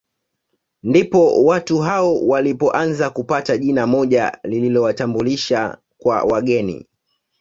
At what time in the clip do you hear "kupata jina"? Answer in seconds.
3.09-3.87